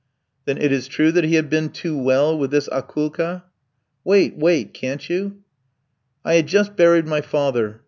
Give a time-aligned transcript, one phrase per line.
[0.45, 3.43] "Then it is true that he had been too well with this Akoulka?"
[4.03, 5.43] "Wait, wait, can't you?
[6.25, 7.79] I had just buried my father.